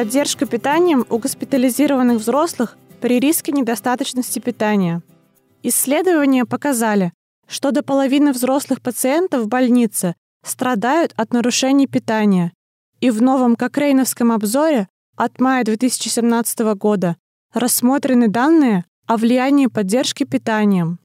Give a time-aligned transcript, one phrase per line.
[0.00, 5.02] Поддержка питанием у госпитализированных взрослых при риске недостаточности питания.
[5.62, 7.12] Исследования показали,
[7.46, 12.54] что до половины взрослых пациентов в больнице страдают от нарушений питания.
[13.00, 14.88] И в новом Кокрейновском обзоре
[15.18, 17.18] от мая 2017 года
[17.52, 20.98] рассмотрены данные о влиянии поддержки питанием.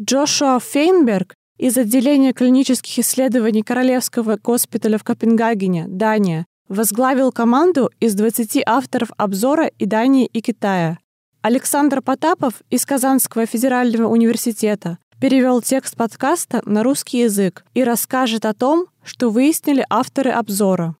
[0.00, 8.62] Джошуа Фейнберг из отделения клинических исследований Королевского госпиталя в Копенгагене, Дания, возглавил команду из 20
[8.66, 10.98] авторов обзора и Дании и Китая.
[11.42, 18.54] Александр Потапов из Казанского федерального университета перевел текст подкаста на русский язык и расскажет о
[18.54, 20.96] том, что выяснили авторы обзора.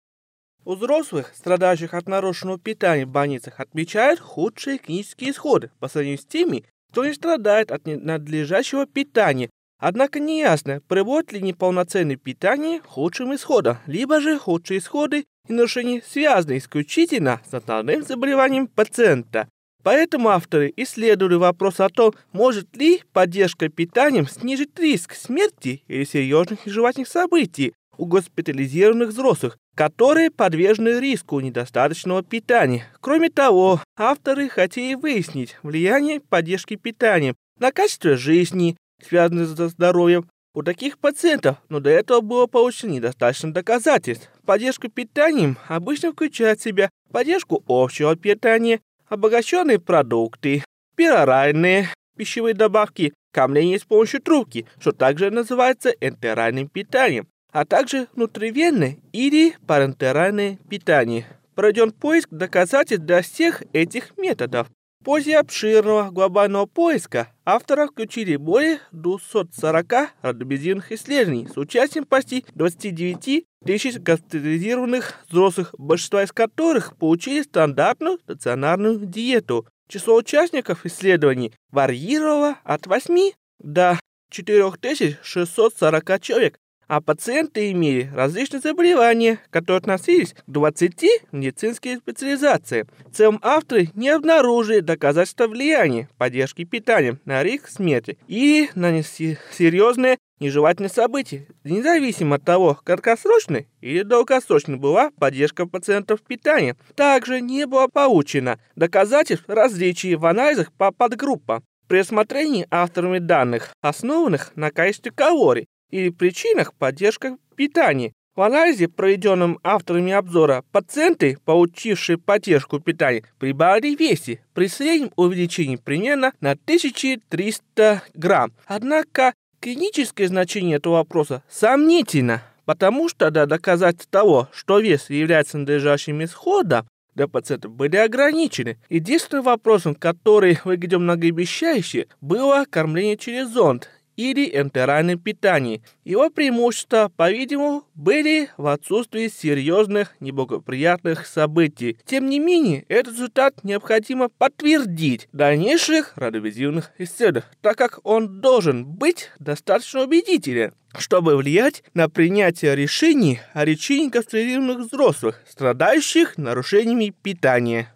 [0.64, 6.26] У взрослых, страдающих от нарушенного питания в больницах, отмечают худшие клинические исходы по сравнению с
[6.26, 9.50] теми, кто не страдает от надлежащего питания.
[9.78, 16.02] Однако неясно, приводит ли неполноценное питание к худшим исходам, либо же худшие исходы и нарушения
[16.06, 19.48] связаны исключительно с основным заболеванием пациента.
[19.82, 26.66] Поэтому авторы исследовали вопрос о том, может ли поддержка питанием снизить риск смерти или серьезных
[26.66, 32.86] нежелательных событий у госпитализированных взрослых, которые подвержены риску недостаточного питания.
[33.00, 40.62] Кроме того, авторы хотели выяснить влияние поддержки питанием на качество жизни, связанное со здоровьем у
[40.62, 44.30] таких пациентов, но до этого было получено недостаточно доказательств.
[44.46, 50.64] Поддержка питанием обычно включает в себя поддержку общего питания, обогащенные продукты,
[50.96, 58.96] пероральные пищевые добавки, кормление с помощью трубки, что также называется энтеральным питанием, а также внутривенное
[59.12, 61.26] или парентеральное питание.
[61.54, 64.68] Проведен поиск доказательств для всех этих методов.
[65.06, 73.98] После обширного глобального поиска авторы включили более 240 рандомизированных исследований с участием почти 29 тысяч
[74.00, 79.68] госпитализированных взрослых, большинство из которых получили стандартную стационарную диету.
[79.86, 84.00] Число участников исследований варьировало от 8 до
[84.30, 86.58] 4640 человек,
[86.88, 92.88] а пациенты имели различные заболевания, которые относились к 20 медицинским специализациям.
[93.06, 100.18] В целом авторы не обнаружили доказательства влияния поддержки питанием на риск смерти или на серьезные
[100.38, 106.76] нежелательные события, независимо от того, краткосрочной или долгосрочной была поддержка пациентов питанием.
[106.94, 111.64] Также не было получено доказательств различий в анализах по подгруппам.
[111.88, 118.12] При рассмотрении авторами данных, основанных на количестве калорий, или причинах поддержки питания.
[118.34, 126.32] В анализе, проведенном авторами обзора, пациенты, получившие поддержку питания, прибавили весе при среднем увеличении примерно
[126.40, 128.52] на 1300 грамм.
[128.66, 136.22] Однако клиническое значение этого вопроса сомнительно, потому что до доказательств того, что вес является надлежащим
[136.22, 138.76] исходом, для пациентов были ограничены.
[138.90, 145.82] Единственным вопросом, который выглядел многообещающе, было кормление через зонд или энтеральном питании.
[146.04, 151.98] Его преимущества, по-видимому, были в отсутствии серьезных неблагоприятных событий.
[152.04, 158.84] Тем не менее, этот результат необходимо подтвердить в дальнейших радиовизионных исследованиях, так как он должен
[158.84, 167.92] быть достаточно убедителен чтобы влиять на принятие решений о лечении кастрированных взрослых, страдающих нарушениями питания.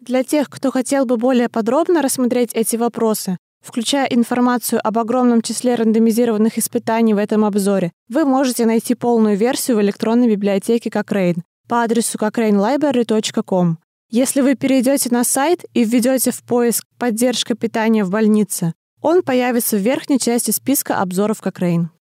[0.00, 5.74] Для тех, кто хотел бы более подробно рассмотреть эти вопросы, Включая информацию об огромном числе
[5.74, 11.82] рандомизированных испытаний в этом обзоре, вы можете найти полную версию в электронной библиотеке Cochrane по
[11.82, 13.78] адресу cochranelibrary.com.
[14.10, 19.78] Если вы перейдете на сайт и введете в поиск «Поддержка питания в больнице», он появится
[19.78, 21.86] в верхней части списка обзоров Cochrane.